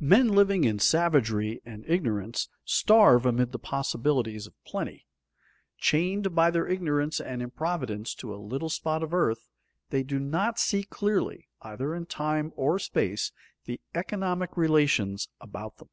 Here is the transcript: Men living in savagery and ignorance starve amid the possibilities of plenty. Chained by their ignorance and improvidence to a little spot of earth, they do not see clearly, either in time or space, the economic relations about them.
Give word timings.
Men 0.00 0.26
living 0.30 0.64
in 0.64 0.80
savagery 0.80 1.62
and 1.64 1.84
ignorance 1.86 2.48
starve 2.64 3.24
amid 3.24 3.52
the 3.52 3.60
possibilities 3.60 4.48
of 4.48 4.54
plenty. 4.64 5.06
Chained 5.78 6.34
by 6.34 6.50
their 6.50 6.66
ignorance 6.66 7.20
and 7.20 7.40
improvidence 7.40 8.12
to 8.16 8.34
a 8.34 8.42
little 8.42 8.68
spot 8.70 9.04
of 9.04 9.14
earth, 9.14 9.48
they 9.90 10.02
do 10.02 10.18
not 10.18 10.58
see 10.58 10.82
clearly, 10.82 11.46
either 11.60 11.94
in 11.94 12.06
time 12.06 12.52
or 12.56 12.80
space, 12.80 13.30
the 13.66 13.80
economic 13.94 14.56
relations 14.56 15.28
about 15.40 15.76
them. 15.76 15.90